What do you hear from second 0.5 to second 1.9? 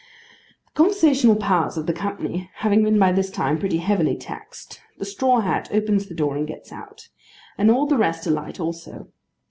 The conversational powers of